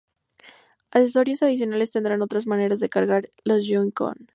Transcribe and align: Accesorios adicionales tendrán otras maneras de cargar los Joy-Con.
Accesorios 0.89 1.43
adicionales 1.43 1.91
tendrán 1.91 2.23
otras 2.23 2.47
maneras 2.47 2.79
de 2.79 2.89
cargar 2.89 3.29
los 3.43 3.63
Joy-Con. 3.67 4.29